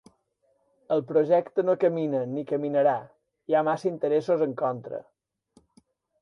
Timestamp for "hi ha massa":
3.53-3.89